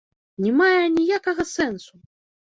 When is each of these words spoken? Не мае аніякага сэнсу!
Не 0.43 0.53
мае 0.61 0.77
аніякага 0.85 1.45
сэнсу! 1.49 1.93